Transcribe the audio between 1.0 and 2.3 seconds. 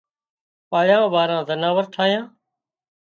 واۯان زناور ٺاهيان